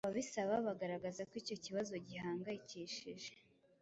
[0.07, 3.29] Ababisaba bagaragaza ko icyo kibazo gihangayikishije